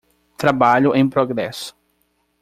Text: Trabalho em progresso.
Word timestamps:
Trabalho 0.35 0.95
em 0.95 1.07
progresso. 1.07 1.77